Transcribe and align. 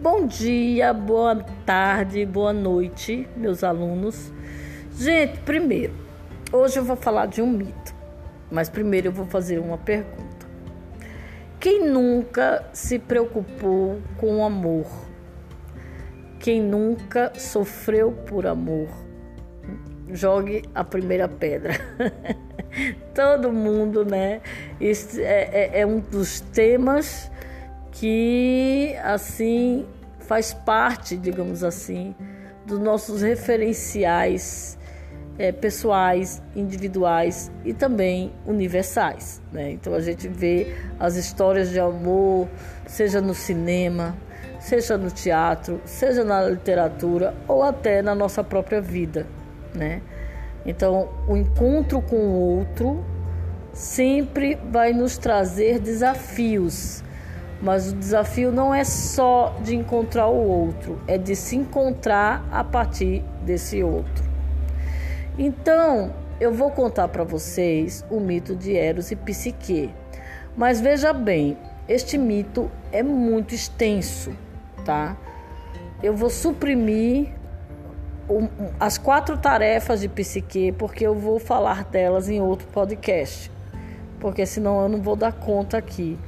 Bom 0.00 0.26
dia, 0.26 0.94
boa 0.94 1.44
tarde, 1.66 2.24
boa 2.24 2.54
noite, 2.54 3.28
meus 3.36 3.62
alunos. 3.62 4.32
Gente, 4.96 5.40
primeiro, 5.40 5.92
hoje 6.50 6.78
eu 6.78 6.84
vou 6.84 6.96
falar 6.96 7.26
de 7.26 7.42
um 7.42 7.46
mito, 7.46 7.94
mas 8.50 8.70
primeiro 8.70 9.08
eu 9.08 9.12
vou 9.12 9.26
fazer 9.26 9.58
uma 9.58 9.76
pergunta. 9.76 10.46
Quem 11.60 11.86
nunca 11.86 12.64
se 12.72 12.98
preocupou 12.98 14.00
com 14.16 14.42
amor? 14.42 14.86
Quem 16.38 16.62
nunca 16.62 17.30
sofreu 17.34 18.10
por 18.10 18.46
amor? 18.46 18.88
Jogue 20.08 20.62
a 20.74 20.82
primeira 20.82 21.28
pedra. 21.28 21.74
Todo 23.14 23.52
mundo, 23.52 24.02
né? 24.02 24.40
Esse 24.80 25.22
é, 25.22 25.50
é, 25.74 25.80
é 25.80 25.86
um 25.86 26.00
dos 26.00 26.40
temas 26.40 27.30
que 27.92 28.96
assim 29.02 29.84
faz 30.30 30.54
parte, 30.54 31.16
digamos 31.16 31.64
assim, 31.64 32.14
dos 32.64 32.78
nossos 32.78 33.20
referenciais 33.20 34.78
é, 35.36 35.50
pessoais, 35.50 36.40
individuais 36.54 37.50
e 37.64 37.74
também 37.74 38.32
universais. 38.46 39.42
Né? 39.50 39.72
Então 39.72 39.92
a 39.92 40.00
gente 40.00 40.28
vê 40.28 40.72
as 41.00 41.16
histórias 41.16 41.70
de 41.70 41.80
amor, 41.80 42.46
seja 42.86 43.20
no 43.20 43.34
cinema, 43.34 44.16
seja 44.60 44.96
no 44.96 45.10
teatro, 45.10 45.80
seja 45.84 46.22
na 46.22 46.48
literatura 46.48 47.34
ou 47.48 47.64
até 47.64 48.00
na 48.00 48.14
nossa 48.14 48.44
própria 48.44 48.80
vida. 48.80 49.26
Né? 49.74 50.00
Então 50.64 51.08
o 51.26 51.36
encontro 51.36 52.00
com 52.00 52.14
o 52.14 52.58
outro 52.58 53.04
sempre 53.72 54.56
vai 54.70 54.92
nos 54.92 55.18
trazer 55.18 55.80
desafios 55.80 57.02
mas 57.62 57.92
o 57.92 57.96
desafio 57.96 58.50
não 58.50 58.74
é 58.74 58.84
só 58.84 59.56
de 59.62 59.76
encontrar 59.76 60.28
o 60.28 60.48
outro, 60.48 61.00
é 61.06 61.18
de 61.18 61.36
se 61.36 61.56
encontrar 61.56 62.44
a 62.50 62.64
partir 62.64 63.22
desse 63.42 63.82
outro. 63.82 64.24
Então, 65.38 66.12
eu 66.40 66.52
vou 66.52 66.70
contar 66.70 67.08
para 67.08 67.22
vocês 67.22 68.04
o 68.10 68.18
mito 68.18 68.56
de 68.56 68.76
Eros 68.76 69.10
e 69.10 69.16
Psique. 69.16 69.94
Mas 70.56 70.80
veja 70.80 71.12
bem, 71.12 71.56
este 71.88 72.16
mito 72.16 72.70
é 72.92 73.02
muito 73.02 73.54
extenso, 73.54 74.32
tá? 74.84 75.16
Eu 76.02 76.16
vou 76.16 76.30
suprimir 76.30 77.32
as 78.78 78.96
quatro 78.96 79.36
tarefas 79.36 80.00
de 80.00 80.08
psique, 80.08 80.72
porque 80.72 81.06
eu 81.06 81.14
vou 81.14 81.38
falar 81.38 81.84
delas 81.84 82.28
em 82.28 82.40
outro 82.40 82.66
podcast, 82.68 83.50
porque 84.18 84.46
senão 84.46 84.80
eu 84.82 84.88
não 84.88 85.02
vou 85.02 85.16
dar 85.16 85.32
conta 85.32 85.76
aqui. 85.76 86.18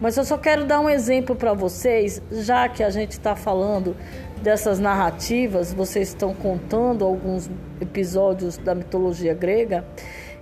Mas 0.00 0.16
eu 0.16 0.24
só 0.24 0.36
quero 0.36 0.66
dar 0.66 0.80
um 0.80 0.90
exemplo 0.90 1.34
para 1.36 1.52
vocês, 1.54 2.20
já 2.30 2.68
que 2.68 2.82
a 2.82 2.90
gente 2.90 3.12
está 3.12 3.34
falando 3.34 3.96
dessas 4.42 4.78
narrativas, 4.78 5.72
vocês 5.72 6.08
estão 6.08 6.34
contando 6.34 7.04
alguns 7.04 7.48
episódios 7.80 8.58
da 8.58 8.74
mitologia 8.74 9.32
grega. 9.32 9.86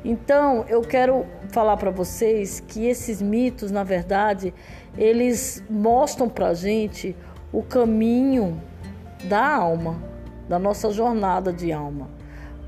Então, 0.04 0.64
eu 0.68 0.80
quero 0.80 1.24
falar 1.50 1.76
para 1.76 1.90
vocês 1.90 2.58
que 2.60 2.86
esses 2.86 3.22
mitos, 3.22 3.70
na 3.70 3.84
verdade, 3.84 4.52
eles 4.98 5.62
mostram 5.70 6.28
para 6.28 6.48
a 6.48 6.54
gente 6.54 7.14
o 7.52 7.62
caminho 7.62 8.60
da 9.24 9.46
alma, 9.46 10.02
da 10.48 10.58
nossa 10.58 10.90
jornada 10.90 11.52
de 11.52 11.70
alma, 11.70 12.10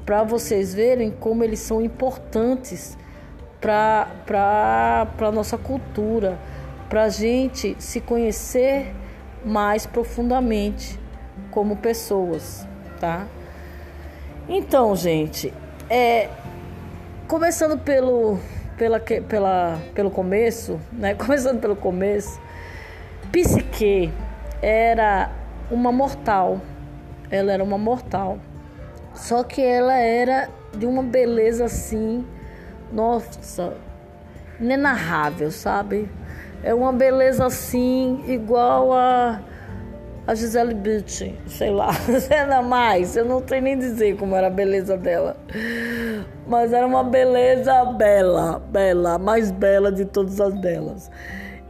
para 0.07 0.23
vocês 0.23 0.73
verem 0.73 1.11
como 1.11 1.43
eles 1.43 1.59
são 1.59 1.83
importantes 1.83 2.97
para 3.61 4.07
a 5.19 5.33
nossa 5.33 5.59
cultura 5.59 6.39
para 6.89 7.05
a 7.05 7.09
gente 7.09 7.77
se 7.79 8.01
conhecer 8.01 8.95
mais 9.45 9.87
profundamente 9.87 10.99
como 11.51 11.77
pessoas, 11.77 12.67
tá? 13.01 13.27
Então, 14.49 14.95
gente, 14.95 15.53
é, 15.89 16.29
começando 17.27 17.79
pelo, 17.79 18.39
pela, 18.77 19.01
pela, 19.01 19.81
pelo 19.95 20.11
começo, 20.11 20.81
né? 20.93 21.15
Começando 21.17 21.61
pelo 21.61 21.77
começo, 21.77 22.41
Psique 23.33 24.13
era 24.63 25.31
uma 25.71 25.91
mortal. 25.91 26.61
Ela 27.31 27.53
era 27.53 27.65
uma 27.65 27.79
mortal. 27.79 28.39
Só 29.15 29.43
que 29.45 29.63
ela 29.63 29.95
era 29.95 30.49
de 30.77 30.87
uma 30.87 31.03
beleza 31.03 31.65
assim, 31.65 32.27
nossa, 32.93 33.75
inenarrável, 34.61 35.51
sabe? 35.51 36.09
É 36.65 36.73
uma 36.73 36.95
beleza 36.95 37.45
assim, 37.45 38.25
igual 38.27 38.91
a, 38.91 39.39
a 40.27 40.35
Gisele 40.35 40.73
Bündchen, 40.73 41.37
sei 41.47 41.71
lá, 41.71 41.91
ainda 42.41 42.63
mais. 42.63 43.19
Eu 43.19 43.27
não 43.27 43.47
sei 43.47 43.61
nem 43.61 43.79
dizer 43.79 44.17
como 44.17 44.35
era 44.35 44.47
a 44.47 44.51
beleza 44.51 44.97
dela. 44.97 45.37
Mas 46.47 46.73
era 46.73 46.87
uma 46.87 47.05
beleza 47.05 47.85
bela, 47.85 48.59
bela, 48.71 49.17
a 49.17 49.19
mais 49.19 49.51
bela 49.51 49.93
de 49.93 50.07
todas 50.07 50.41
as 50.41 50.55
belas. 50.55 51.11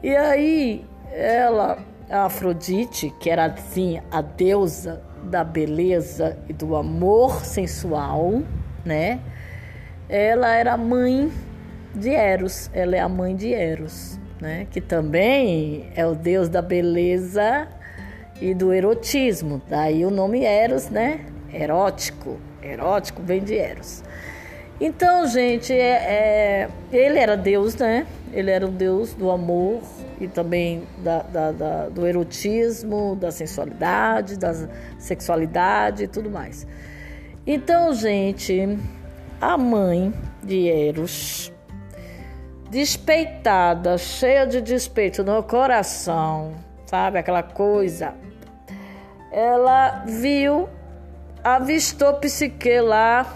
E 0.01 0.15
aí, 0.15 0.87
ela, 1.13 1.77
a 2.09 2.27
Afrodite, 2.27 3.13
que 3.19 3.29
era 3.29 3.47
assim, 3.47 4.01
a 4.13 4.23
deusa 4.23 5.03
da 5.25 5.43
beleza 5.43 6.39
e 6.49 6.53
do 6.53 6.77
amor 6.77 7.45
sensual, 7.45 8.43
né? 8.85 9.19
Ela 10.09 10.55
era 10.55 10.77
mãe 10.77 11.33
de 11.93 12.11
Eros, 12.11 12.71
ela 12.73 12.95
é 12.95 13.01
a 13.01 13.09
mãe 13.09 13.35
de 13.35 13.53
Eros 13.53 14.23
né? 14.41 14.67
que 14.71 14.81
também 14.81 15.91
é 15.95 16.07
o 16.07 16.15
deus 16.15 16.49
da 16.49 16.63
beleza 16.63 17.69
e 18.41 18.55
do 18.55 18.73
erotismo. 18.73 19.63
Daí 19.69 20.05
o 20.05 20.11
nome 20.11 20.45
Eros, 20.45 20.91
né? 20.91 21.27
Erótico. 21.53 22.39
Erótico 22.63 23.23
vem 23.23 23.43
de 23.43 23.57
Eros. 23.57 24.03
Então, 24.81 25.27
gente, 25.27 25.73
é, 25.73 25.79
é, 25.79 26.69
ele 26.93 27.19
era 27.19 27.37
Deus, 27.37 27.77
né? 27.77 28.07
Ele 28.33 28.51
era 28.51 28.67
o 28.67 28.71
Deus 28.71 29.15
do 29.15 29.31
amor 29.31 29.81
e 30.21 30.27
também 30.27 30.83
da, 30.99 31.23
da, 31.23 31.53
da, 31.53 31.89
do 31.89 32.07
erotismo, 32.07 33.17
da 33.17 33.31
sensualidade, 33.31 34.37
da 34.37 34.53
sexualidade 34.99 36.05
e 36.05 36.09
tudo 36.09 36.29
mais. 36.29 36.67
Então, 37.47 37.93
gente, 37.95 38.77
a 39.41 39.57
mãe 39.57 40.13
de 40.43 40.69
Eros, 40.69 41.53
despeitada, 42.75 43.97
cheia 43.97 44.45
de 44.45 44.61
despeito 44.61 45.23
no 45.23 45.45
coração, 45.45 46.55
sabe? 46.87 47.19
Aquela 47.19 47.43
coisa. 47.45 48.15
Ela 49.31 50.03
viu, 50.05 50.69
avistou 51.45 52.15
Psique 52.15 52.81
lá 52.81 53.33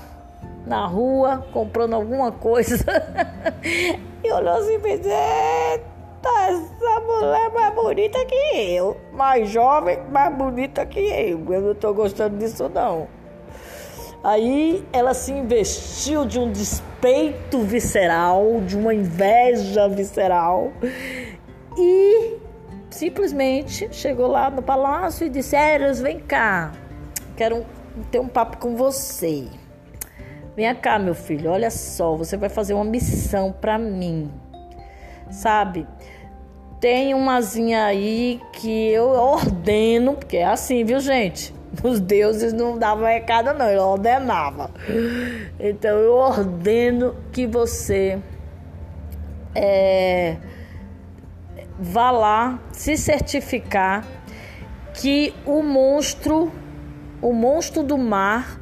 na 0.67 0.87
rua, 0.87 1.47
comprando 1.53 1.95
alguma 1.95 2.33
coisa. 2.33 2.85
e 4.25 4.33
olhou 4.33 4.55
assim 4.55 4.75
e 4.75 4.81
fez: 4.81 5.07
Eita, 5.07 6.29
essa 6.49 7.01
mulher 7.01 7.47
é 7.47 7.49
mais 7.51 7.75
bonita 7.77 8.25
que 8.25 8.35
eu. 8.57 8.97
Mais 9.13 9.49
jovem, 9.49 10.01
mais 10.11 10.35
bonita 10.35 10.85
que 10.85 10.99
eu. 10.99 11.45
Eu 11.49 11.61
não 11.61 11.75
tô 11.77 11.95
gostando 11.95 12.37
disso, 12.39 12.69
não. 12.69 13.07
Aí 14.23 14.85
ela 14.93 15.15
se 15.15 15.33
investiu 15.33 16.25
de 16.27 16.39
um 16.39 16.51
despeito 16.51 17.61
visceral, 17.61 18.61
de 18.67 18.77
uma 18.77 18.93
inveja 18.93 19.89
visceral 19.89 20.73
e 21.77 22.37
simplesmente 22.91 23.89
chegou 23.93 24.27
lá 24.27 24.51
no 24.51 24.61
palácio 24.61 25.27
e 25.27 25.31
disse: 25.31 25.55
Eros, 25.55 26.01
vem 26.01 26.19
cá, 26.19 26.73
quero 27.37 27.65
ter 28.11 28.19
um 28.19 28.29
papo 28.29 28.59
com 28.59 28.75
você. 28.75 29.47
Vem 30.57 30.75
cá, 30.75 30.99
meu 30.99 31.15
filho, 31.15 31.53
olha 31.53 31.71
só, 31.71 32.17
você 32.17 32.37
vai 32.37 32.49
fazer 32.49 32.75
uma 32.75 32.85
missão 32.85 33.53
para 33.53 33.79
mim, 33.79 34.29
sabe? 35.31 35.87
Tem 36.81 37.13
umazinha 37.13 37.85
aí 37.85 38.41
que 38.53 38.89
eu 38.89 39.09
ordeno, 39.09 40.15
porque 40.15 40.37
é 40.37 40.47
assim, 40.47 40.85
viu, 40.85 41.01
gente? 41.01 41.53
Os 41.83 42.01
deuses 42.01 42.53
não 42.53 42.79
davam 42.79 43.07
recado, 43.07 43.53
não, 43.53 43.69
ele 43.69 43.79
ordenava. 43.79 44.71
Então 45.59 45.99
eu 45.99 46.15
ordeno 46.15 47.17
que 47.33 47.47
você 47.47 48.19
é, 49.55 50.37
vá 51.79 52.11
lá 52.11 52.59
se 52.73 52.97
certificar 52.97 54.07
que 54.95 55.35
o 55.45 55.63
monstro, 55.63 56.53
o 57.21 57.33
monstro 57.33 57.83
do 57.83 57.99
mar, 57.99 58.61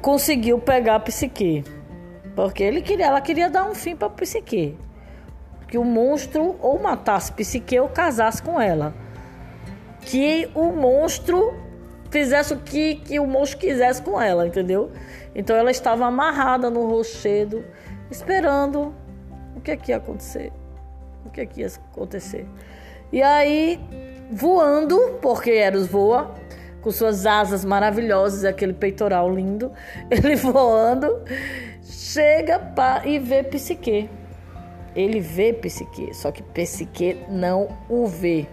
conseguiu 0.00 0.58
pegar 0.58 0.96
a 0.96 1.00
psique. 1.00 1.64
Porque 2.34 2.62
ele 2.62 2.82
queria, 2.82 3.06
ela 3.06 3.20
queria 3.20 3.50
dar 3.50 3.68
um 3.68 3.74
fim 3.74 3.96
para 3.96 4.08
a 4.08 4.10
psique. 4.10 4.76
Que 5.68 5.78
o 5.78 5.84
monstro 5.84 6.56
ou 6.60 6.78
matasse 6.78 7.30
psique 7.32 7.78
ou 7.78 7.88
casasse 7.88 8.42
com 8.42 8.60
ela. 8.60 8.94
Que 10.00 10.50
o 10.54 10.72
monstro 10.72 11.54
fizesse 12.10 12.54
o 12.54 12.58
que, 12.58 12.96
que 12.96 13.20
o 13.20 13.26
monstro 13.26 13.58
quisesse 13.58 14.02
com 14.02 14.20
ela, 14.20 14.46
entendeu? 14.46 14.90
Então 15.34 15.54
ela 15.56 15.70
estava 15.70 16.06
amarrada 16.06 16.70
no 16.70 16.88
rochedo, 16.88 17.64
esperando 18.10 18.94
o 19.54 19.60
que, 19.60 19.70
é 19.70 19.76
que 19.76 19.92
ia 19.92 19.98
acontecer. 19.98 20.52
O 21.24 21.30
que, 21.30 21.40
é 21.42 21.46
que 21.46 21.60
ia 21.60 21.66
acontecer. 21.92 22.46
E 23.12 23.22
aí 23.22 23.78
voando, 24.30 25.18
porque 25.20 25.50
Eros 25.50 25.86
voa, 25.86 26.34
com 26.80 26.90
suas 26.90 27.26
asas 27.26 27.64
maravilhosas, 27.64 28.44
aquele 28.44 28.72
peitoral 28.72 29.32
lindo, 29.34 29.72
ele 30.10 30.36
voando, 30.36 31.22
chega 31.82 32.58
pra, 32.58 33.02
e 33.04 33.18
vê 33.18 33.42
Psique. 33.42 34.08
Ele 34.98 35.20
vê 35.20 35.52
Psique, 35.52 36.12
só 36.12 36.32
que 36.32 36.42
Psique 36.42 37.24
não 37.28 37.68
o 37.88 38.04
vê. 38.04 38.48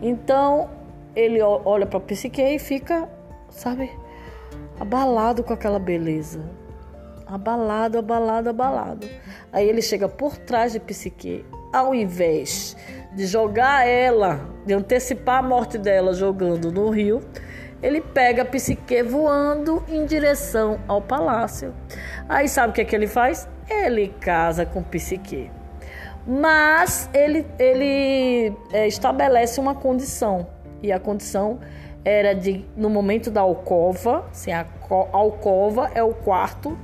Então 0.00 0.70
ele 1.16 1.42
olha 1.42 1.84
para 1.84 1.98
Psique 1.98 2.40
e 2.40 2.60
fica, 2.60 3.08
sabe, 3.50 3.90
abalado 4.78 5.42
com 5.42 5.52
aquela 5.52 5.80
beleza. 5.80 6.40
Abalado, 7.26 7.98
abalado, 7.98 8.50
abalado. 8.50 9.08
Aí 9.52 9.68
ele 9.68 9.82
chega 9.82 10.08
por 10.08 10.38
trás 10.38 10.74
de 10.74 10.78
Psique, 10.78 11.44
ao 11.72 11.92
invés 11.92 12.76
de 13.16 13.26
jogar 13.26 13.84
ela, 13.84 14.48
de 14.64 14.74
antecipar 14.74 15.40
a 15.40 15.42
morte 15.42 15.76
dela 15.76 16.14
jogando 16.14 16.70
no 16.70 16.88
rio, 16.88 17.20
ele 17.82 18.00
pega 18.00 18.42
a 18.42 18.44
Psique 18.44 19.02
voando 19.02 19.82
em 19.88 20.04
direção 20.06 20.80
ao 20.88 21.00
palácio. 21.00 21.74
Aí 22.28 22.48
sabe 22.48 22.70
o 22.70 22.72
que, 22.72 22.80
é 22.80 22.84
que 22.84 22.94
ele 22.94 23.06
faz? 23.06 23.48
Ele 23.68 24.08
casa 24.20 24.64
com 24.64 24.82
Psique. 24.82 25.50
Mas 26.26 27.08
ele, 27.14 27.46
ele 27.58 28.52
é, 28.72 28.86
estabelece 28.88 29.60
uma 29.60 29.74
condição. 29.74 30.46
E 30.82 30.90
a 30.90 30.98
condição 30.98 31.60
era 32.04 32.34
de, 32.34 32.64
no 32.76 32.90
momento 32.90 33.30
da 33.30 33.40
alcova, 33.40 34.26
assim, 34.30 34.52
a 34.52 34.66
alcova 35.12 35.90
é 35.94 36.02
o 36.02 36.14
quarto 36.14 36.76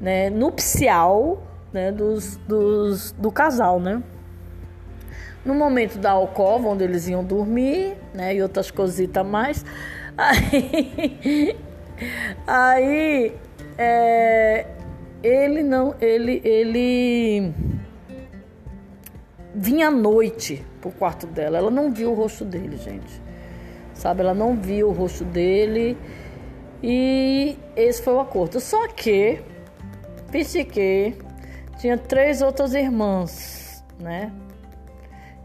né, 0.00 0.30
nupcial 0.30 1.42
né, 1.72 1.92
dos, 1.92 2.36
dos, 2.38 3.12
do 3.12 3.30
casal, 3.30 3.80
né? 3.80 4.02
No 5.44 5.54
momento 5.54 5.98
da 5.98 6.10
alcova, 6.10 6.68
onde 6.68 6.84
eles 6.84 7.08
iam 7.08 7.24
dormir, 7.24 7.96
né? 8.12 8.34
E 8.34 8.42
outras 8.42 8.70
cositas 8.70 9.24
mais. 9.24 9.64
Aí, 10.18 11.56
aí 12.46 13.32
é, 13.78 14.66
ele 15.22 15.62
não, 15.62 15.94
ele, 16.00 16.42
ele 16.44 17.54
vinha 19.54 19.88
à 19.88 19.90
noite 19.90 20.64
pro 20.80 20.90
quarto 20.90 21.26
dela. 21.26 21.58
Ela 21.58 21.70
não 21.70 21.92
viu 21.92 22.10
o 22.10 22.14
rosto 22.14 22.44
dele, 22.44 22.76
gente. 22.76 23.22
Sabe? 23.94 24.20
Ela 24.20 24.34
não 24.34 24.56
viu 24.56 24.88
o 24.88 24.92
rosto 24.92 25.24
dele. 25.24 25.96
E 26.82 27.56
esse 27.76 28.02
foi 28.02 28.14
o 28.14 28.20
acordo. 28.20 28.60
Só 28.60 28.88
que 28.88 29.40
Psique 30.30 31.16
tinha 31.78 31.96
três 31.96 32.42
outras 32.42 32.74
irmãs, 32.74 33.84
né? 33.98 34.32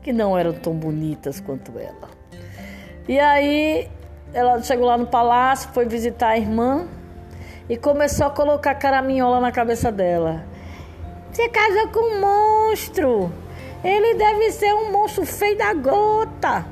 que 0.03 0.11
não 0.11 0.37
eram 0.37 0.53
tão 0.53 0.73
bonitas 0.75 1.39
quanto 1.39 1.79
ela. 1.79 2.09
E 3.07 3.19
aí 3.19 3.89
ela 4.33 4.61
chegou 4.61 4.87
lá 4.87 4.97
no 4.97 5.05
palácio, 5.05 5.69
foi 5.73 5.85
visitar 5.85 6.29
a 6.29 6.37
irmã 6.37 6.87
e 7.69 7.77
começou 7.77 8.27
a 8.27 8.29
colocar 8.29 8.75
caraminhola 8.75 9.39
na 9.39 9.51
cabeça 9.51 9.91
dela. 9.91 10.43
Você 11.31 11.49
casou 11.49 11.87
com 11.89 11.99
um 11.99 12.21
monstro. 12.21 13.31
Ele 13.83 14.15
deve 14.15 14.51
ser 14.51 14.73
um 14.73 14.91
monstro 14.91 15.25
feio 15.25 15.57
da 15.57 15.73
gota. 15.73 16.65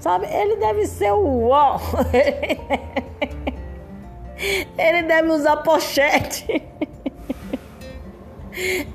Sabe? 0.00 0.26
Ele 0.26 0.56
deve 0.56 0.86
ser 0.86 1.12
o 1.12 1.20
uó. 1.20 1.78
Ele 4.76 5.02
deve 5.04 5.28
usar 5.28 5.58
pochete. 5.58 6.71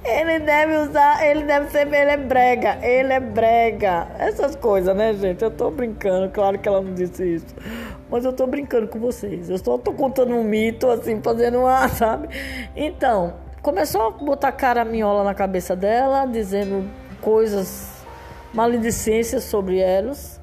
Ele 0.03 0.39
deve 0.39 0.77
usar, 0.77 1.25
ele 1.25 1.43
deve 1.43 1.71
ser, 1.71 1.87
ele 1.87 2.11
é 2.11 2.17
brega, 2.17 2.77
ele 2.85 3.11
é 3.11 3.19
brega. 3.19 4.07
Essas 4.19 4.55
coisas, 4.55 4.95
né, 4.95 5.13
gente? 5.13 5.43
Eu 5.43 5.49
tô 5.49 5.71
brincando, 5.71 6.29
claro 6.29 6.59
que 6.59 6.67
ela 6.67 6.81
não 6.81 6.93
disse 6.93 7.35
isso. 7.35 7.55
Mas 8.09 8.23
eu 8.23 8.33
tô 8.33 8.45
brincando 8.45 8.87
com 8.87 8.99
vocês. 8.99 9.49
Eu 9.49 9.57
só 9.57 9.77
tô 9.77 9.93
contando 9.93 10.35
um 10.35 10.43
mito, 10.43 10.87
assim, 10.89 11.19
fazendo 11.21 11.59
uma, 11.59 11.87
sabe? 11.89 12.29
Então, 12.75 13.33
começou 13.61 14.01
a 14.01 14.11
botar 14.11 14.51
caraminhola 14.51 15.23
na 15.23 15.33
cabeça 15.33 15.75
dela, 15.75 16.25
dizendo 16.25 16.87
coisas 17.19 18.05
maledicências 18.53 19.43
sobre 19.43 19.79
Eros. 19.79 20.39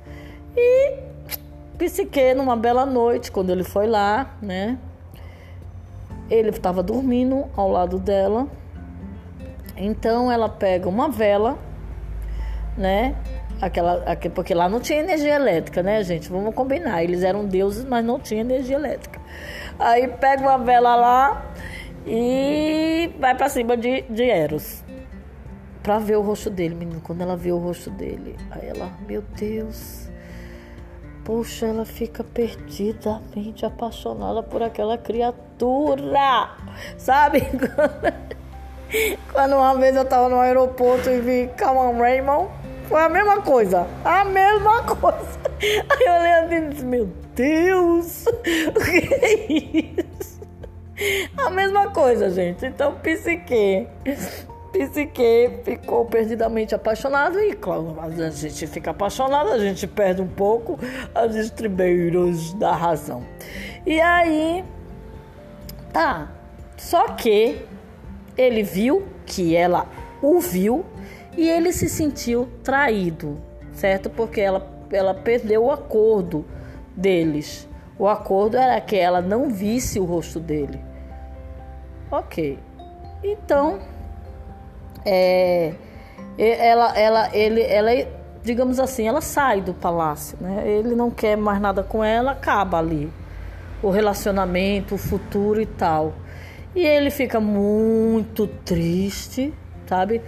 E 0.56 0.98
Psique, 1.78 2.34
numa 2.34 2.56
bela 2.56 2.84
noite, 2.84 3.30
quando 3.30 3.50
ele 3.50 3.64
foi 3.64 3.86
lá, 3.86 4.34
né? 4.42 4.76
Ele 6.28 6.50
estava 6.50 6.82
dormindo 6.82 7.44
ao 7.56 7.70
lado 7.70 7.98
dela 7.98 8.48
então 9.76 10.30
ela 10.30 10.48
pega 10.48 10.88
uma 10.88 11.08
vela, 11.08 11.58
né? 12.76 13.16
Aquela, 13.60 14.04
porque 14.34 14.52
lá 14.52 14.68
não 14.68 14.80
tinha 14.80 14.98
energia 15.00 15.34
elétrica, 15.34 15.82
né, 15.82 16.02
gente? 16.02 16.28
Vamos 16.28 16.54
combinar. 16.54 17.02
Eles 17.02 17.22
eram 17.22 17.46
deuses, 17.46 17.84
mas 17.84 18.04
não 18.04 18.18
tinha 18.18 18.40
energia 18.40 18.76
elétrica. 18.76 19.20
Aí 19.78 20.08
pega 20.08 20.42
uma 20.42 20.58
vela 20.58 20.94
lá 20.94 21.52
e 22.06 23.10
vai 23.18 23.34
para 23.34 23.48
cima 23.48 23.76
de, 23.76 24.02
de 24.02 24.24
Eros. 24.24 24.84
Pra 25.82 25.98
ver 25.98 26.16
o 26.16 26.22
rosto 26.22 26.50
dele, 26.50 26.74
menino. 26.74 27.00
Quando 27.00 27.22
ela 27.22 27.36
vê 27.36 27.52
o 27.52 27.58
rosto 27.58 27.90
dele, 27.90 28.36
aí 28.50 28.68
ela, 28.68 28.90
meu 29.06 29.22
Deus. 29.22 30.08
Poxa, 31.24 31.66
ela 31.66 31.86
fica 31.86 32.22
perdidamente 32.22 33.64
apaixonada 33.64 34.42
por 34.42 34.62
aquela 34.62 34.98
criatura. 34.98 36.50
Sabe? 36.98 37.42
Quando 39.32 39.56
uma 39.56 39.74
vez 39.74 39.96
eu 39.96 40.04
tava 40.04 40.28
no 40.28 40.38
aeroporto 40.38 41.10
e 41.10 41.20
vi 41.20 41.50
Calma 41.56 41.92
Raymond, 41.98 42.48
foi 42.88 43.02
a 43.02 43.08
mesma 43.08 43.40
coisa. 43.40 43.86
A 44.04 44.24
mesma 44.24 44.82
coisa. 44.96 45.38
Aí 45.60 46.06
eu 46.06 46.12
olhei 46.12 46.32
assim 46.32 46.54
e 46.54 46.68
disse, 46.70 46.84
meu 46.84 47.08
Deus, 47.34 48.26
o 48.28 48.84
que 48.84 49.14
é 49.14 49.52
isso? 49.52 50.40
A 51.36 51.50
mesma 51.50 51.90
coisa, 51.90 52.30
gente. 52.30 52.64
Então, 52.64 52.94
psique. 53.02 53.88
Psique 54.72 55.60
ficou 55.64 56.04
perdidamente 56.04 56.74
apaixonado 56.74 57.40
e, 57.40 57.54
claro, 57.54 57.96
a 58.00 58.30
gente 58.30 58.66
fica 58.66 58.90
apaixonado, 58.90 59.50
a 59.50 59.58
gente 59.58 59.86
perde 59.86 60.20
um 60.20 60.26
pouco 60.26 60.78
as 61.14 61.34
estribeiras 61.36 62.52
da 62.54 62.74
razão. 62.74 63.24
E 63.86 64.00
aí, 64.00 64.64
tá. 65.92 66.28
Só 66.76 67.08
que 67.10 67.64
ele 68.36 68.62
viu 68.62 69.06
que 69.26 69.54
ela 69.56 69.86
o 70.22 70.40
viu 70.40 70.84
e 71.36 71.48
ele 71.48 71.72
se 71.72 71.88
sentiu 71.88 72.48
traído, 72.62 73.38
certo? 73.72 74.08
Porque 74.08 74.40
ela, 74.40 74.66
ela 74.90 75.14
perdeu 75.14 75.64
o 75.64 75.70
acordo 75.70 76.44
deles. 76.96 77.68
O 77.98 78.08
acordo 78.08 78.56
era 78.56 78.80
que 78.80 78.96
ela 78.96 79.20
não 79.20 79.50
visse 79.50 79.98
o 79.98 80.04
rosto 80.04 80.40
dele. 80.40 80.80
Ok. 82.10 82.58
Então, 83.22 83.78
é, 85.04 85.74
ela, 86.38 86.98
ela, 86.98 87.36
ele, 87.36 87.62
ela, 87.62 87.90
digamos 88.42 88.78
assim, 88.78 89.06
ela 89.06 89.20
sai 89.20 89.60
do 89.60 89.74
palácio, 89.74 90.36
né? 90.40 90.64
Ele 90.66 90.94
não 90.94 91.10
quer 91.10 91.36
mais 91.36 91.60
nada 91.60 91.82
com 91.82 92.02
ela, 92.02 92.32
acaba 92.32 92.78
ali 92.78 93.10
o 93.82 93.90
relacionamento, 93.90 94.94
o 94.94 94.98
futuro 94.98 95.60
e 95.60 95.66
tal. 95.66 96.14
E 96.74 96.84
ele 96.84 97.10
fica 97.10 97.38
muito 97.38 98.48
triste, 98.48 99.54
sabe? 99.86 100.20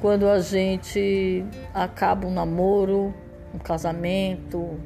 Quando 0.00 0.28
a 0.28 0.38
gente 0.38 1.44
acaba 1.74 2.26
um 2.26 2.30
namoro, 2.30 3.12
um 3.52 3.58
casamento, 3.58 4.78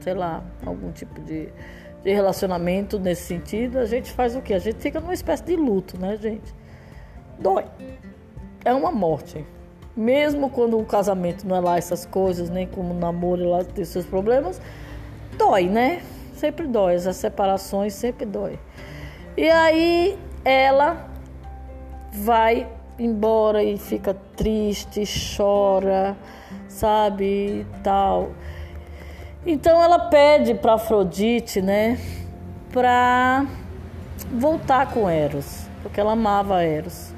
sei 0.00 0.14
lá, 0.14 0.44
algum 0.64 0.92
tipo 0.92 1.20
de, 1.20 1.48
de 2.04 2.12
relacionamento 2.12 2.98
nesse 3.00 3.22
sentido, 3.22 3.78
a 3.78 3.86
gente 3.86 4.12
faz 4.12 4.36
o 4.36 4.40
quê? 4.40 4.54
A 4.54 4.60
gente 4.60 4.78
fica 4.78 5.00
numa 5.00 5.14
espécie 5.14 5.44
de 5.44 5.56
luto, 5.56 5.98
né, 5.98 6.16
gente? 6.16 6.54
Dói. 7.40 7.64
É 8.64 8.72
uma 8.72 8.92
morte. 8.92 9.44
Mesmo 9.96 10.48
quando 10.48 10.78
o 10.78 10.84
casamento 10.84 11.46
não 11.46 11.56
é 11.56 11.60
lá 11.60 11.76
essas 11.76 12.06
coisas, 12.06 12.48
nem 12.48 12.68
como 12.68 12.94
o 12.94 12.96
namoro 12.96 13.50
lá 13.50 13.64
tem 13.64 13.84
seus 13.84 14.06
problemas, 14.06 14.60
dói, 15.36 15.68
né? 15.68 16.02
Sempre 16.34 16.68
dói. 16.68 16.94
As 16.94 17.16
separações 17.16 17.94
sempre 17.94 18.24
dói. 18.24 18.58
E 19.36 19.50
aí 19.50 20.16
ela 20.44 21.06
vai 22.12 22.66
embora 22.98 23.62
e 23.62 23.78
fica 23.78 24.14
triste, 24.36 25.02
chora, 25.36 26.16
sabe, 26.68 27.66
tal. 27.82 28.30
Então 29.46 29.82
ela 29.82 29.98
pede 29.98 30.54
para 30.54 30.74
Afrodite, 30.74 31.60
né, 31.60 31.98
para 32.72 33.46
voltar 34.30 34.92
com 34.92 35.08
Eros, 35.08 35.66
porque 35.82 36.00
ela 36.00 36.12
amava 36.12 36.62
Eros. 36.62 37.12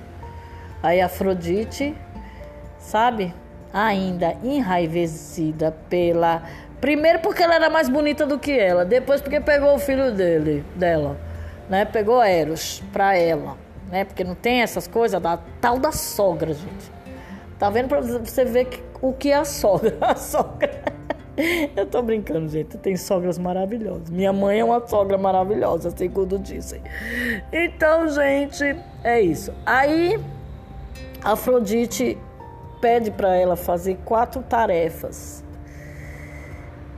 Aí 0.83 1.00
Afrodite, 1.00 1.95
sabe, 2.78 3.35
ainda 3.73 4.37
enraivecida 4.43 5.75
pela 5.88 6.43
primeiro 6.81 7.21
porque 7.21 7.43
ela 7.43 7.54
era 7.54 7.71
mais 7.71 7.88
bonita 7.88 8.26
do 8.26 8.38
que 8.38 8.52
ela, 8.52 8.85
depois 8.85 9.21
porque 9.21 9.40
pegou 9.40 9.75
o 9.75 9.78
filho 9.78 10.12
dele, 10.12 10.62
dela 10.76 11.19
né? 11.68 11.85
Pegou 11.85 12.23
Eros 12.23 12.83
pra 12.92 13.16
ela, 13.16 13.56
né? 13.90 14.04
Porque 14.04 14.25
não 14.25 14.35
tem 14.35 14.62
essas 14.62 14.87
coisas 14.87 15.21
da 15.21 15.38
tal 15.61 15.78
da 15.78 15.92
sogra, 15.92 16.52
gente. 16.52 16.92
Tá 17.59 17.71
vendo 17.71 17.88
pra 17.88 18.00
você 18.00 18.44
ver 18.44 18.66
que, 18.66 18.83
o 19.00 19.12
que 19.12 19.30
é 19.30 19.37
a 19.37 19.44
sogra? 19.44 19.97
A 20.00 20.14
sogra. 20.14 20.83
Eu 21.76 21.87
tô 21.87 22.00
brincando, 22.00 22.49
gente. 22.49 22.78
Tem 22.78 22.97
sogras 22.97 23.38
maravilhosas. 23.38 24.09
Minha 24.09 24.33
mãe 24.33 24.61
é 24.61 24.64
uma 24.64 24.87
sogra 24.87 25.18
maravilhosa, 25.18 25.90
segundo 25.90 26.38
dizem. 26.38 26.80
Então, 27.52 28.09
gente, 28.09 28.76
é 29.02 29.21
isso. 29.21 29.52
Aí, 29.66 30.21
Afrodite 31.23 32.18
pede 32.80 33.11
para 33.11 33.35
ela 33.35 33.56
fazer 33.56 33.97
quatro 34.04 34.42
tarefas. 34.42 35.42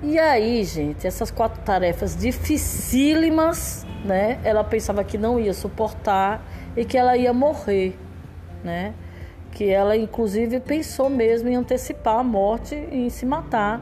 E 0.03 0.19
aí, 0.19 0.65
gente, 0.65 1.07
essas 1.07 1.31
quatro 1.31 1.63
tarefas 1.63 2.17
dificílimas, 2.17 3.86
né? 4.07 4.39
Ela 4.45 4.65
pensava 4.65 5.05
que 5.05 5.19
não 5.19 5.39
ia 5.39 5.53
suportar 5.53 6.43
e 6.77 6.85
que 6.85 6.97
ela 6.97 7.17
ia 7.17 7.33
morrer, 7.33 7.99
né? 8.65 8.95
Que 9.53 9.71
ela, 9.71 9.97
inclusive, 9.97 10.61
pensou 10.61 11.11
mesmo 11.11 11.49
em 11.49 11.57
antecipar 11.57 12.19
a 12.19 12.23
morte 12.23 12.75
e 12.75 13.07
em 13.07 13.11
se 13.11 13.27
matar 13.27 13.81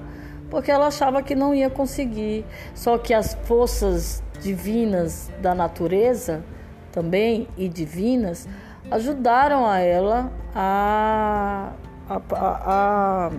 porque 0.54 0.70
ela 0.70 0.86
achava 0.86 1.20
que 1.20 1.34
não 1.34 1.52
ia 1.52 1.68
conseguir. 1.68 2.44
Só 2.76 2.96
que 2.96 3.12
as 3.12 3.34
forças 3.42 4.22
divinas 4.40 5.28
da 5.42 5.52
natureza 5.52 6.44
também 6.92 7.48
e 7.56 7.68
divinas 7.68 8.48
ajudaram 8.88 9.66
a 9.66 9.80
ela 9.80 10.30
a, 10.54 11.72
a, 12.08 12.14
a, 12.14 13.26
a 13.26 13.30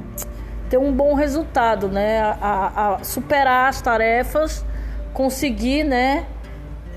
ter 0.69 0.77
um 0.77 0.91
bom 0.91 1.13
resultado, 1.13 1.87
né? 1.87 2.19
A, 2.41 2.99
superar 3.01 3.69
as 3.69 3.81
tarefas, 3.81 4.65
conseguir, 5.13 5.85
né? 5.85 6.25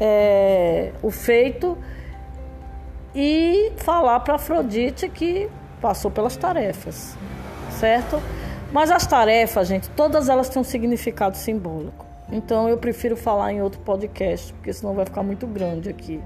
É, 0.01 0.93
o 1.03 1.11
feito 1.11 1.77
e 3.15 3.73
falar 3.79 4.21
para 4.21 4.35
Afrodite 4.35 5.09
que 5.09 5.51
passou 5.81 6.11
pelas 6.11 6.37
tarefas, 6.37 7.17
certo? 7.71 8.23
Mas 8.73 8.91
as 8.91 9.07
tarefas, 9.07 9.67
gente, 9.67 9.89
todas 9.91 10.29
elas 10.29 10.49
têm 10.49 10.61
um 10.61 10.65
significado 10.65 11.37
simbólico. 11.37 12.07
Então 12.31 12.69
eu 12.69 12.77
prefiro 12.77 13.17
falar 13.17 13.53
em 13.53 13.63
outro 13.63 13.81
podcast, 13.81 14.53
porque 14.53 14.73
senão 14.73 14.95
vai 14.95 15.05
ficar 15.05 15.23
muito 15.23 15.47
grande 15.47 15.89
aqui. 15.89 16.21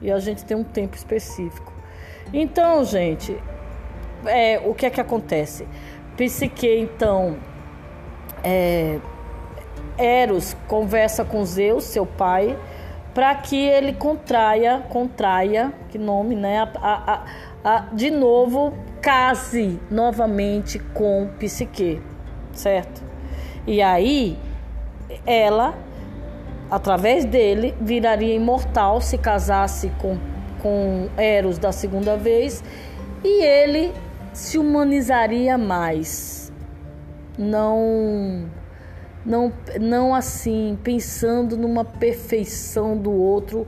E 0.00 0.12
a 0.12 0.18
gente 0.18 0.44
tem 0.44 0.56
um 0.56 0.64
tempo 0.64 0.96
específico. 0.96 1.72
Então, 2.32 2.84
gente, 2.84 3.36
é, 4.26 4.60
o 4.64 4.74
que 4.74 4.86
é 4.86 4.90
que 4.90 5.00
acontece? 5.00 5.66
Psique, 6.16 6.68
então, 6.68 7.36
é, 8.44 8.98
Eros 9.96 10.54
conversa 10.68 11.24
com 11.24 11.44
Zeus, 11.44 11.84
seu 11.84 12.04
pai, 12.04 12.56
para 13.18 13.34
que 13.34 13.56
ele 13.56 13.94
contraia, 13.94 14.78
contraia, 14.90 15.72
que 15.88 15.98
nome, 15.98 16.36
né? 16.36 16.60
A, 16.60 16.70
a, 16.80 17.24
a, 17.64 17.78
de 17.92 18.12
novo 18.12 18.72
case 19.02 19.76
novamente 19.90 20.78
com 20.78 21.28
Psique, 21.36 22.00
certo? 22.52 23.02
E 23.66 23.82
aí 23.82 24.38
ela, 25.26 25.74
através 26.70 27.24
dele, 27.24 27.74
viraria 27.80 28.36
imortal 28.36 29.00
se 29.00 29.18
casasse 29.18 29.90
com, 29.98 30.16
com 30.62 31.08
Eros 31.16 31.58
da 31.58 31.72
segunda 31.72 32.16
vez 32.16 32.62
e 33.24 33.42
ele 33.42 33.92
se 34.32 34.56
humanizaria 34.58 35.58
mais. 35.58 36.52
Não 37.36 38.48
não 39.24 39.52
não 39.80 40.14
assim, 40.14 40.78
pensando 40.82 41.56
numa 41.56 41.84
perfeição 41.84 42.96
do 42.96 43.12
outro 43.12 43.66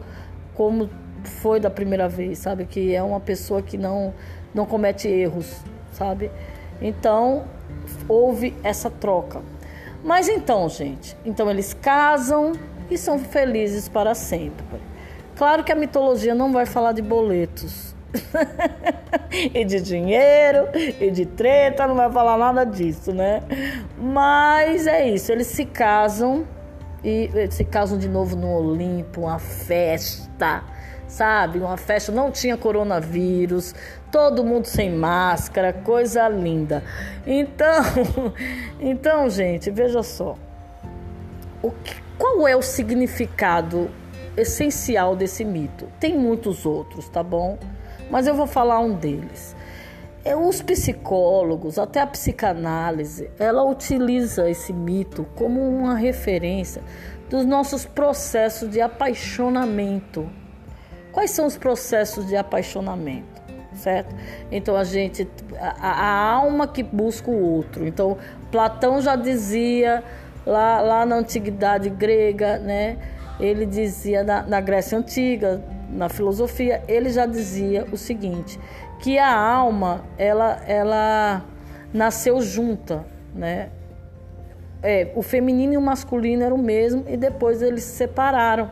como 0.54 0.88
foi 1.24 1.60
da 1.60 1.70
primeira 1.70 2.08
vez, 2.08 2.38
sabe? 2.38 2.64
Que 2.64 2.94
é 2.94 3.02
uma 3.02 3.20
pessoa 3.20 3.62
que 3.62 3.76
não 3.76 4.14
não 4.54 4.66
comete 4.66 5.06
erros, 5.08 5.62
sabe? 5.92 6.30
Então, 6.80 7.44
houve 8.08 8.54
essa 8.62 8.90
troca. 8.90 9.42
Mas 10.02 10.28
então, 10.28 10.68
gente, 10.68 11.16
então 11.24 11.50
eles 11.50 11.74
casam 11.74 12.52
e 12.90 12.96
são 12.96 13.18
felizes 13.18 13.88
para 13.88 14.14
sempre. 14.14 14.80
Claro 15.36 15.62
que 15.62 15.70
a 15.70 15.74
mitologia 15.74 16.34
não 16.34 16.52
vai 16.52 16.66
falar 16.66 16.92
de 16.92 17.02
boletos. 17.02 17.94
e 19.54 19.64
de 19.64 19.80
dinheiro 19.80 20.68
e 21.00 21.10
de 21.10 21.26
treta, 21.26 21.86
não 21.86 21.94
vai 21.94 22.10
falar 22.10 22.36
nada 22.36 22.64
disso, 22.64 23.12
né? 23.12 23.42
Mas 23.98 24.86
é 24.86 25.08
isso, 25.08 25.30
eles 25.32 25.46
se 25.46 25.64
casam 25.64 26.46
e 27.02 27.30
se 27.50 27.64
casam 27.64 27.98
de 27.98 28.08
novo 28.08 28.36
no 28.36 28.48
Olimpo, 28.52 29.22
uma 29.22 29.38
festa 29.38 30.62
sabe? 31.10 31.58
Uma 31.58 31.76
festa, 31.76 32.12
não 32.12 32.30
tinha 32.30 32.56
coronavírus, 32.56 33.74
todo 34.10 34.44
mundo 34.44 34.66
sem 34.66 34.90
máscara, 34.90 35.72
coisa 35.72 36.28
linda. 36.28 36.82
Então, 37.26 37.82
então 38.80 39.28
gente, 39.28 39.70
veja 39.70 40.02
só. 40.02 40.36
O 41.62 41.70
que, 41.70 41.94
qual 42.16 42.46
é 42.48 42.56
o 42.56 42.62
significado 42.62 43.90
essencial 44.36 45.14
desse 45.16 45.44
mito? 45.44 45.88
Tem 45.98 46.16
muitos 46.16 46.64
outros, 46.64 47.08
tá 47.08 47.22
bom? 47.22 47.58
Mas 48.10 48.26
eu 48.26 48.34
vou 48.34 48.46
falar 48.46 48.80
um 48.80 48.94
deles. 48.94 49.56
É, 50.24 50.36
os 50.36 50.60
psicólogos, 50.60 51.78
até 51.78 52.00
a 52.00 52.06
psicanálise, 52.06 53.30
ela 53.38 53.64
utiliza 53.64 54.50
esse 54.50 54.72
mito 54.72 55.26
como 55.34 55.66
uma 55.66 55.94
referência 55.94 56.82
dos 57.30 57.46
nossos 57.46 57.86
processos 57.86 58.68
de 58.68 58.80
apaixonamento 58.80 60.28
Quais 61.12 61.32
são 61.32 61.46
os 61.46 61.56
processos 61.56 62.26
de 62.26 62.36
apaixonamento? 62.36 63.40
Certo? 63.74 64.14
Então 64.50 64.76
a 64.76 64.84
gente, 64.84 65.28
a, 65.58 65.88
a 65.88 66.32
alma 66.32 66.66
que 66.66 66.82
busca 66.82 67.30
o 67.30 67.40
outro. 67.54 67.86
Então 67.86 68.18
Platão 68.50 69.00
já 69.00 69.16
dizia 69.16 70.02
lá, 70.44 70.80
lá 70.80 71.06
na 71.06 71.16
antiguidade 71.16 71.88
grega, 71.88 72.58
né? 72.58 72.98
Ele 73.38 73.64
dizia 73.64 74.22
na, 74.22 74.42
na 74.42 74.60
Grécia 74.60 74.98
antiga, 74.98 75.62
na 75.92 76.08
filosofia, 76.08 76.82
ele 76.86 77.10
já 77.10 77.26
dizia 77.26 77.86
o 77.92 77.96
seguinte, 77.96 78.58
que 79.00 79.18
a 79.18 79.34
alma 79.34 80.04
ela, 80.16 80.62
ela 80.66 81.44
nasceu 81.92 82.40
junta, 82.40 83.04
né? 83.34 83.70
É, 84.82 85.12
o 85.14 85.22
feminino 85.22 85.74
e 85.74 85.76
o 85.76 85.80
masculino 85.80 86.42
eram 86.42 86.56
o 86.56 86.62
mesmo 86.62 87.04
e 87.06 87.16
depois 87.16 87.60
eles 87.60 87.84
se 87.84 87.96
separaram. 87.96 88.70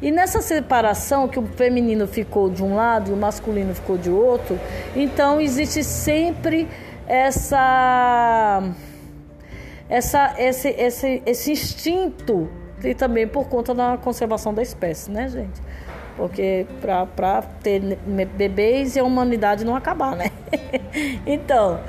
E 0.00 0.10
nessa 0.10 0.40
separação, 0.40 1.28
que 1.28 1.38
o 1.38 1.46
feminino 1.46 2.06
ficou 2.06 2.50
de 2.50 2.62
um 2.62 2.74
lado 2.74 3.10
e 3.10 3.14
o 3.14 3.16
masculino 3.16 3.74
ficou 3.74 3.96
de 3.96 4.10
outro, 4.10 4.58
então 4.96 5.40
existe 5.40 5.84
sempre 5.84 6.68
essa, 7.06 8.62
essa 9.88 10.34
esse, 10.38 10.68
esse, 10.70 11.22
esse 11.24 11.52
instinto, 11.52 12.48
e 12.82 12.94
também 12.94 13.28
por 13.28 13.48
conta 13.48 13.72
da 13.72 13.96
conservação 13.96 14.52
da 14.52 14.62
espécie, 14.62 15.08
né, 15.08 15.28
gente? 15.28 15.60
Porque 16.22 16.68
para 16.80 17.42
ter 17.64 17.80
bebês 18.36 18.94
e 18.94 19.00
a 19.00 19.02
humanidade 19.02 19.64
não 19.64 19.74
acabar, 19.74 20.14
né? 20.14 20.30
então, 21.26 21.80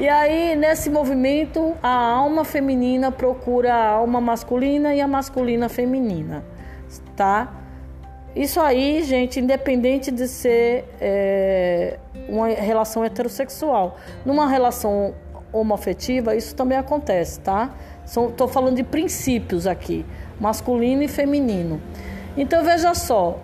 e 0.00 0.08
aí 0.08 0.56
nesse 0.56 0.88
movimento, 0.88 1.74
a 1.82 1.92
alma 1.92 2.42
feminina 2.42 3.12
procura 3.12 3.74
a 3.74 3.88
alma 3.90 4.18
masculina 4.18 4.94
e 4.94 5.00
a 5.02 5.06
masculina 5.06 5.68
feminina, 5.68 6.42
tá? 7.14 7.52
Isso 8.34 8.58
aí, 8.60 9.02
gente, 9.02 9.38
independente 9.38 10.10
de 10.10 10.26
ser 10.26 10.86
é, 10.98 11.98
uma 12.30 12.48
relação 12.48 13.04
heterossexual. 13.04 13.98
Numa 14.24 14.48
relação 14.48 15.12
homoafetiva, 15.52 16.34
isso 16.34 16.54
também 16.54 16.78
acontece, 16.78 17.40
tá? 17.40 17.74
Estou 18.06 18.48
falando 18.48 18.76
de 18.76 18.84
princípios 18.84 19.66
aqui, 19.66 20.06
masculino 20.40 21.02
e 21.02 21.08
feminino. 21.08 21.78
Então, 22.38 22.64
veja 22.64 22.94
só. 22.94 23.38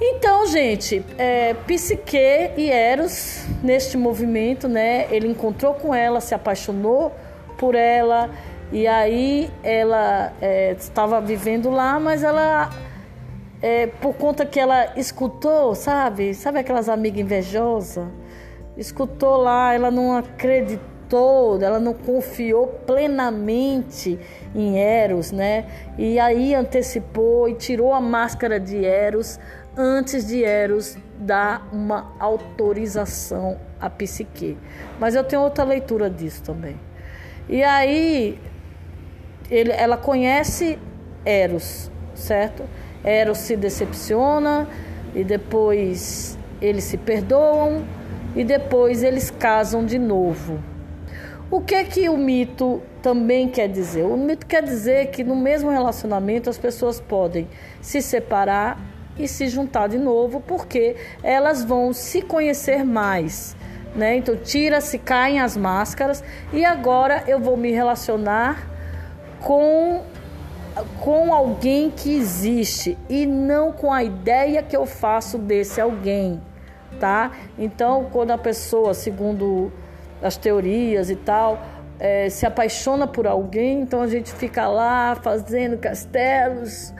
Então, 0.00 0.46
gente, 0.46 1.02
é, 1.16 1.54
Psique 1.66 2.18
e 2.56 2.70
Eros, 2.70 3.46
neste 3.62 3.96
movimento, 3.96 4.68
né? 4.68 5.06
Ele 5.10 5.26
encontrou 5.26 5.72
com 5.72 5.94
ela, 5.94 6.20
se 6.20 6.34
apaixonou 6.34 7.12
por 7.56 7.74
ela, 7.74 8.30
e 8.70 8.86
aí 8.86 9.50
ela 9.62 10.32
é, 10.40 10.72
estava 10.72 11.18
vivendo 11.20 11.70
lá, 11.70 11.98
mas 11.98 12.22
ela 12.22 12.70
é, 13.62 13.86
por 13.86 14.14
conta 14.14 14.44
que 14.44 14.60
ela 14.60 14.92
escutou, 14.96 15.74
sabe? 15.74 16.34
Sabe 16.34 16.58
aquelas 16.58 16.90
amigas 16.90 17.20
invejosas? 17.20 18.06
Escutou 18.76 19.38
lá, 19.38 19.72
ela 19.72 19.90
não 19.90 20.14
acreditou, 20.14 21.58
ela 21.62 21.80
não 21.80 21.94
confiou 21.94 22.66
plenamente 22.86 24.18
em 24.54 24.78
Eros, 24.78 25.32
né? 25.32 25.64
E 25.96 26.18
aí 26.18 26.54
antecipou 26.54 27.48
e 27.48 27.54
tirou 27.54 27.94
a 27.94 28.00
máscara 28.00 28.60
de 28.60 28.84
Eros 28.84 29.38
antes 29.76 30.26
de 30.26 30.42
Eros 30.42 30.96
dar 31.18 31.68
uma 31.72 32.12
autorização 32.18 33.58
a 33.80 33.90
Psique. 33.90 34.56
Mas 34.98 35.14
eu 35.14 35.22
tenho 35.22 35.42
outra 35.42 35.64
leitura 35.64 36.08
disso 36.08 36.42
também. 36.42 36.80
E 37.48 37.62
aí 37.62 38.40
ele, 39.50 39.72
ela 39.72 39.96
conhece 39.96 40.78
Eros, 41.24 41.90
certo? 42.14 42.64
Eros 43.04 43.38
se 43.38 43.56
decepciona 43.56 44.66
e 45.14 45.22
depois 45.22 46.38
eles 46.60 46.84
se 46.84 46.96
perdoam 46.96 47.84
e 48.34 48.44
depois 48.44 49.02
eles 49.02 49.30
casam 49.30 49.84
de 49.84 49.98
novo. 49.98 50.58
O 51.50 51.60
que 51.60 51.84
que 51.84 52.08
o 52.08 52.16
mito 52.16 52.82
também 53.00 53.48
quer 53.48 53.68
dizer? 53.68 54.04
O 54.04 54.16
mito 54.16 54.46
quer 54.46 54.64
dizer 54.64 55.10
que 55.10 55.22
no 55.22 55.36
mesmo 55.36 55.70
relacionamento 55.70 56.50
as 56.50 56.58
pessoas 56.58 56.98
podem 56.98 57.46
se 57.80 58.02
separar 58.02 58.95
e 59.18 59.26
se 59.26 59.48
juntar 59.48 59.88
de 59.88 59.98
novo, 59.98 60.40
porque 60.40 60.96
elas 61.22 61.64
vão 61.64 61.92
se 61.92 62.22
conhecer 62.22 62.84
mais. 62.84 63.56
Né? 63.94 64.16
Então 64.16 64.36
tira-se, 64.36 64.98
caem 64.98 65.40
as 65.40 65.56
máscaras 65.56 66.22
e 66.52 66.64
agora 66.64 67.24
eu 67.26 67.40
vou 67.40 67.56
me 67.56 67.72
relacionar 67.72 68.70
com 69.40 70.02
com 71.00 71.32
alguém 71.32 71.90
que 71.90 72.14
existe 72.14 72.98
e 73.08 73.24
não 73.24 73.72
com 73.72 73.90
a 73.90 74.04
ideia 74.04 74.62
que 74.62 74.76
eu 74.76 74.84
faço 74.84 75.38
desse 75.38 75.80
alguém, 75.80 76.38
tá? 77.00 77.32
Então, 77.58 78.10
quando 78.12 78.32
a 78.32 78.36
pessoa, 78.36 78.92
segundo 78.92 79.72
as 80.22 80.36
teorias 80.36 81.08
e 81.08 81.16
tal, 81.16 81.62
é, 81.98 82.28
se 82.28 82.44
apaixona 82.44 83.06
por 83.06 83.26
alguém, 83.26 83.80
então 83.80 84.02
a 84.02 84.06
gente 84.06 84.32
fica 84.32 84.68
lá 84.68 85.14
fazendo 85.14 85.78
castelos 85.78 86.92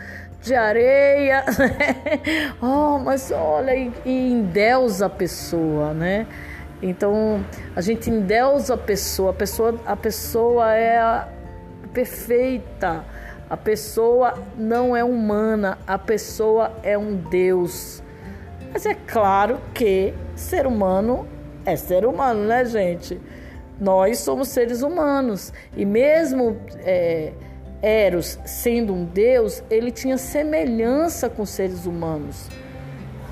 de 0.46 0.54
areia, 0.54 1.44
né? 1.58 2.54
oh, 2.62 2.98
mas 2.98 3.32
olha, 3.32 3.74
e, 3.74 3.92
e 4.04 5.02
a 5.02 5.08
pessoa, 5.08 5.92
né? 5.92 6.26
Então 6.80 7.44
a 7.74 7.80
gente 7.80 8.08
endeusa 8.08 8.74
a 8.74 8.78
pessoa, 8.78 9.30
a 9.30 9.34
pessoa, 9.34 9.80
a 9.84 9.96
pessoa 9.96 10.74
é 10.74 11.26
perfeita, 11.92 13.04
a 13.50 13.56
pessoa 13.56 14.34
não 14.56 14.96
é 14.96 15.02
humana, 15.02 15.78
a 15.86 15.98
pessoa 15.98 16.72
é 16.82 16.96
um 16.96 17.16
Deus. 17.16 18.02
Mas 18.72 18.86
é 18.86 18.94
claro 18.94 19.58
que 19.74 20.14
ser 20.36 20.66
humano 20.66 21.26
é 21.64 21.74
ser 21.74 22.06
humano, 22.06 22.46
né, 22.46 22.64
gente? 22.64 23.20
Nós 23.80 24.20
somos 24.20 24.48
seres 24.48 24.82
humanos 24.82 25.52
e 25.76 25.84
mesmo 25.84 26.56
é, 26.84 27.32
Eros 27.83 28.38
sendo 28.45 28.95
um 28.95 29.04
Deus, 29.04 29.62
ele 29.71 29.90
tinha 29.90 30.18
semelhança 30.18 31.28
com 31.28 31.45
seres 31.45 31.87
humanos, 31.87 32.49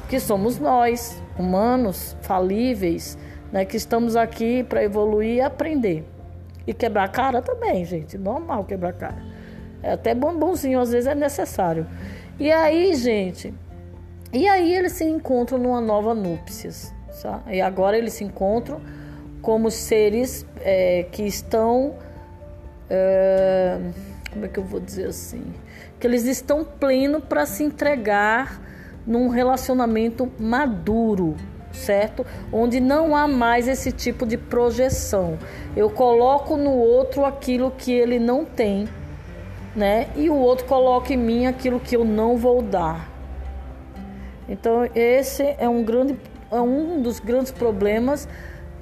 que 0.08 0.20
somos 0.20 0.58
nós, 0.58 1.20
humanos 1.38 2.16
falíveis, 2.22 3.18
né, 3.50 3.64
que 3.64 3.76
estamos 3.76 4.16
aqui 4.16 4.62
para 4.62 4.82
evoluir 4.82 5.36
e 5.36 5.40
aprender. 5.40 6.04
E 6.66 6.72
quebrar 6.72 7.08
cara 7.08 7.42
também, 7.42 7.84
gente, 7.84 8.16
normal 8.16 8.64
quebrar 8.64 8.92
cara. 8.92 9.22
É 9.82 9.92
até 9.92 10.14
bonzinho, 10.14 10.80
às 10.80 10.92
vezes 10.92 11.06
é 11.06 11.14
necessário. 11.14 11.86
E 12.38 12.50
aí, 12.50 12.94
gente, 12.94 13.52
e 14.32 14.48
aí 14.48 14.74
eles 14.74 14.92
se 14.92 15.04
encontram 15.04 15.58
numa 15.58 15.80
nova 15.80 16.14
núpcias. 16.14 16.92
Sabe? 17.14 17.56
E 17.56 17.60
agora 17.60 17.96
eles 17.96 18.14
se 18.14 18.24
encontram 18.24 18.80
como 19.40 19.70
seres 19.70 20.44
é, 20.60 21.06
que 21.12 21.22
estão. 21.22 21.94
É, 22.90 23.78
como 24.34 24.46
é 24.46 24.48
que 24.48 24.58
eu 24.58 24.64
vou 24.64 24.80
dizer 24.80 25.06
assim? 25.06 25.54
Que 25.98 26.06
eles 26.06 26.24
estão 26.24 26.64
plenos 26.64 27.22
para 27.24 27.46
se 27.46 27.62
entregar 27.62 28.60
num 29.06 29.28
relacionamento 29.28 30.30
maduro, 30.38 31.36
certo? 31.72 32.26
Onde 32.52 32.80
não 32.80 33.14
há 33.14 33.28
mais 33.28 33.68
esse 33.68 33.92
tipo 33.92 34.26
de 34.26 34.36
projeção. 34.36 35.38
Eu 35.76 35.88
coloco 35.88 36.56
no 36.56 36.72
outro 36.72 37.24
aquilo 37.24 37.70
que 37.70 37.92
ele 37.92 38.18
não 38.18 38.44
tem, 38.44 38.88
né? 39.74 40.08
E 40.16 40.28
o 40.28 40.34
outro 40.34 40.66
coloca 40.66 41.14
em 41.14 41.16
mim 41.16 41.46
aquilo 41.46 41.78
que 41.78 41.96
eu 41.96 42.04
não 42.04 42.36
vou 42.36 42.60
dar. 42.60 43.08
Então 44.48 44.88
esse 44.96 45.54
é 45.58 45.68
um 45.68 45.84
grande, 45.84 46.18
é 46.50 46.60
um 46.60 47.00
dos 47.00 47.20
grandes 47.20 47.52
problemas 47.52 48.28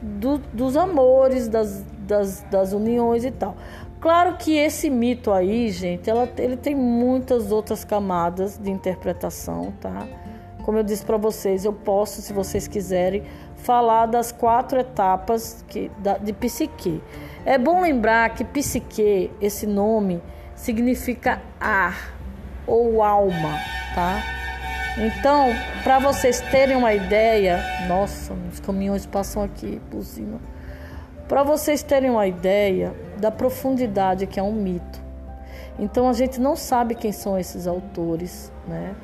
do, 0.00 0.38
dos 0.38 0.76
amores, 0.76 1.47
das, 1.47 1.85
das, 2.06 2.42
das 2.50 2.73
uniões 2.73 3.25
e 3.25 3.30
tal. 3.30 3.54
Claro 4.02 4.37
que 4.37 4.59
esse 4.59 4.90
mito 4.90 5.31
aí, 5.31 5.70
gente, 5.70 6.11
ela, 6.11 6.29
ele 6.37 6.57
tem 6.57 6.74
muitas 6.74 7.53
outras 7.53 7.85
camadas 7.85 8.59
de 8.59 8.68
interpretação, 8.68 9.72
tá? 9.81 10.09
Como 10.64 10.76
eu 10.76 10.83
disse 10.83 11.07
para 11.07 11.16
vocês, 11.16 11.64
eu 11.64 11.72
posso, 11.72 12.20
se 12.20 12.33
vocês 12.33 12.66
quiserem, 12.66 13.22
falar 13.59 14.07
das 14.07 14.33
quatro 14.33 14.81
etapas 14.81 15.64
que, 15.68 15.88
da, 15.98 16.18
de 16.18 16.33
psique. 16.33 17.00
É 17.46 17.57
bom 17.57 17.81
lembrar 17.81 18.31
que 18.31 18.44
psique, 18.44 19.31
esse 19.40 19.68
nome, 19.68 20.20
significa 20.57 21.40
ar 21.61 22.12
ou 22.66 23.05
alma, 23.05 23.57
tá? 23.94 24.20
Então, 24.98 25.50
para 25.85 26.00
vocês 26.00 26.40
terem 26.40 26.76
uma 26.76 26.92
ideia, 26.92 27.64
nossa, 27.87 28.35
os 28.53 28.59
caminhões 28.59 29.07
passam 29.07 29.44
aqui 29.44 29.81
por 29.92 30.03
cima. 30.03 30.40
Para 31.29 31.44
vocês 31.44 31.85
terem 31.85 32.11
uma 32.11 32.26
ideia 32.26 32.92
da 33.22 33.30
profundidade 33.30 34.26
que 34.26 34.40
é 34.40 34.42
um 34.42 34.52
mito. 34.52 35.00
Então 35.78 36.08
a 36.08 36.12
gente 36.12 36.40
não 36.40 36.56
sabe 36.56 36.96
quem 36.96 37.12
são 37.12 37.38
esses 37.38 37.68
autores, 37.68 38.52
né? 38.66 38.96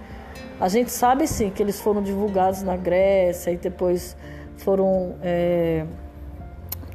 A 0.60 0.68
gente 0.68 0.90
sabe 0.90 1.28
sim 1.28 1.50
que 1.50 1.62
eles 1.62 1.80
foram 1.80 2.02
divulgados 2.02 2.62
na 2.62 2.76
Grécia 2.76 3.52
e 3.52 3.56
depois 3.56 4.16
foram 4.56 5.14
é, 5.22 5.86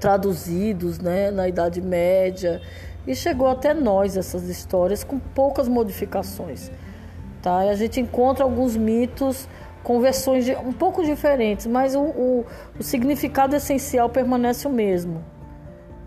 traduzidos 0.02 1.00
né, 1.00 1.32
na 1.32 1.48
Idade 1.48 1.82
Média 1.82 2.62
e 3.08 3.16
chegou 3.16 3.48
até 3.48 3.74
nós 3.74 4.18
essas 4.18 4.50
histórias 4.50 5.02
com 5.02 5.18
poucas 5.18 5.70
modificações. 5.70 6.70
Tá? 7.42 7.66
E 7.66 7.70
a 7.70 7.76
gente 7.76 8.02
encontra 8.02 8.44
alguns 8.44 8.76
mitos 8.76 9.48
com 9.82 10.02
versões 10.02 10.44
de, 10.44 10.54
um 10.56 10.74
pouco 10.74 11.04
diferentes, 11.06 11.68
mas 11.68 11.96
o, 11.96 12.02
o, 12.02 12.46
o 12.78 12.84
significado 12.84 13.56
essencial 13.56 14.10
permanece 14.10 14.68
o 14.68 14.72
mesmo, 14.72 15.24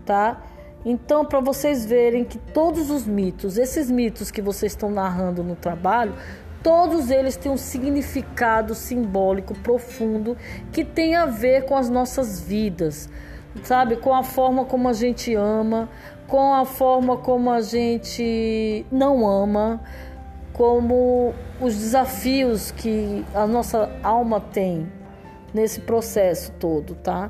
tá? 0.05 0.41
Então, 0.89 1.25
para 1.25 1.41
vocês 1.41 1.85
verem 1.85 2.23
que 2.23 2.37
todos 2.37 2.89
os 2.89 3.05
mitos, 3.05 3.57
esses 3.57 3.91
mitos 3.91 4.31
que 4.31 4.41
vocês 4.41 4.71
estão 4.71 4.89
narrando 4.89 5.43
no 5.43 5.53
trabalho, 5.53 6.13
todos 6.63 7.11
eles 7.11 7.35
têm 7.35 7.51
um 7.51 7.57
significado 7.57 8.73
simbólico 8.73 9.53
profundo 9.55 10.37
que 10.71 10.85
tem 10.85 11.13
a 11.13 11.25
ver 11.25 11.65
com 11.65 11.75
as 11.75 11.89
nossas 11.89 12.39
vidas, 12.39 13.09
sabe? 13.63 13.97
Com 13.97 14.15
a 14.15 14.23
forma 14.23 14.63
como 14.63 14.87
a 14.87 14.93
gente 14.93 15.35
ama, 15.35 15.89
com 16.25 16.53
a 16.53 16.63
forma 16.63 17.17
como 17.17 17.51
a 17.51 17.59
gente 17.59 18.85
não 18.89 19.27
ama 19.27 19.81
como 20.53 21.33
os 21.59 21.75
desafios 21.75 22.71
que 22.71 23.25
a 23.35 23.45
nossa 23.45 23.91
alma 24.01 24.39
tem 24.39 24.89
nesse 25.53 25.81
processo 25.81 26.53
todo, 26.53 26.95
tá? 26.95 27.29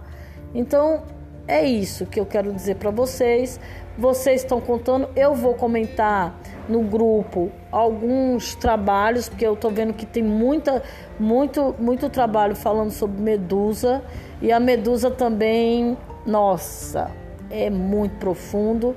Então 0.54 1.17
é 1.48 1.66
isso 1.66 2.06
que 2.06 2.20
eu 2.20 2.26
quero 2.26 2.52
dizer 2.52 2.76
para 2.76 2.92
vocês. 2.92 3.60
Vocês 3.98 4.42
estão 4.42 4.62
contando, 4.62 5.10
eu 5.16 5.34
vou 5.34 5.56
comentar 5.56 6.40
no 6.70 6.82
grupo 6.82 7.52
alguns 7.72 8.54
trabalhos, 8.54 9.30
porque 9.30 9.46
eu 9.48 9.56
tô 9.56 9.70
vendo 9.70 9.94
que 9.94 10.06
tem 10.06 10.22
muita, 10.22 10.84
muito, 11.20 11.74
muito 11.80 12.10
trabalho 12.10 12.56
falando 12.56 12.92
sobre 12.92 13.22
medusa 13.22 14.04
e 14.42 14.52
a 14.52 14.60
medusa 14.60 15.10
também, 15.10 15.98
nossa, 16.26 17.10
é 17.50 17.70
muito 17.70 18.18
profundo 18.18 18.96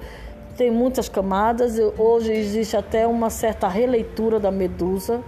tem 0.61 0.71
muitas 0.71 1.09
camadas. 1.09 1.79
Hoje 1.97 2.35
existe 2.35 2.77
até 2.77 3.07
uma 3.07 3.31
certa 3.31 3.67
releitura 3.67 4.39
da 4.39 4.51
Medusa, 4.51 5.23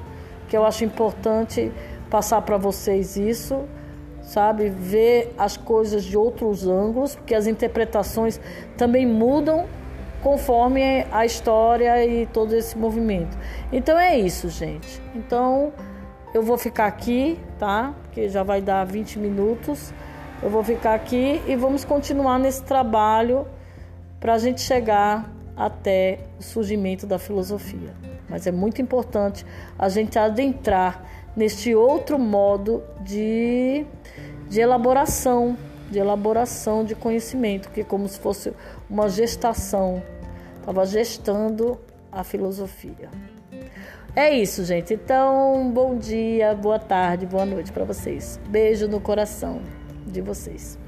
que 0.47 0.55
eu 0.55 0.63
acho 0.63 0.85
importante 0.85 1.73
passar 2.11 2.43
para 2.43 2.59
vocês 2.59 3.17
isso, 3.17 3.65
sabe? 4.33 4.71
Ver 4.71 5.35
as 5.37 5.57
coisas 5.57 6.03
de 6.03 6.17
outros 6.17 6.67
ângulos, 6.67 7.15
porque 7.15 7.35
as 7.35 7.47
interpretações 7.47 8.41
também 8.79 9.07
mudam 9.07 9.67
conforme 10.23 11.05
a 11.11 11.27
história 11.27 12.05
e 12.07 12.27
todo 12.27 12.55
esse 12.55 12.79
movimento. 12.79 13.37
Então 13.71 13.99
é 13.99 14.19
isso, 14.19 14.49
gente. 14.49 15.03
Então 15.15 15.73
eu 16.33 16.43
vou 16.43 16.57
ficar 16.57 16.87
aqui, 16.87 17.39
tá? 17.59 17.95
Porque 18.03 18.29
já 18.29 18.43
vai 18.43 18.63
dar 18.63 18.85
20 18.85 19.19
minutos. 19.19 19.93
Eu 20.43 20.49
vou 20.49 20.65
ficar 20.65 20.95
aqui 20.95 21.43
e 21.47 21.55
vamos 21.55 21.85
continuar 21.85 22.39
nesse 22.39 22.63
trabalho 22.63 23.47
para 24.19 24.35
a 24.35 24.39
gente 24.39 24.61
chegar 24.61 25.31
até 25.55 26.21
o 26.39 26.43
surgimento 26.43 27.07
da 27.07 27.19
filosofia. 27.19 28.12
Mas 28.33 28.47
é 28.47 28.51
muito 28.51 28.81
importante 28.81 29.45
a 29.79 29.91
gente 29.91 30.19
adentrar 30.19 31.05
neste 31.37 31.75
outro 31.75 32.19
modo 32.19 32.83
de, 33.03 33.85
de 34.49 34.59
elaboração, 34.59 35.55
de 35.91 35.99
elaboração 35.99 36.83
de 36.83 36.95
conhecimento, 36.95 37.71
que 37.71 37.83
é 37.83 37.85
como 37.85 38.09
se 38.09 38.19
fosse 38.19 38.55
uma 38.89 39.07
gestação, 39.11 40.03
estava 40.59 40.87
gestando 40.87 41.79
a 42.11 42.25
filosofia. 42.25 43.11
É 44.17 44.31
isso, 44.31 44.65
gente. 44.65 44.95
Então, 44.95 45.71
bom 45.71 45.97
dia, 45.99 46.55
boa 46.55 46.79
tarde, 46.79 47.27
boa 47.27 47.45
noite 47.45 47.71
para 47.71 47.85
vocês. 47.85 48.41
Beijo 48.49 48.89
no 48.89 48.99
coração 48.99 49.61
de 50.07 50.23
vocês. 50.23 50.82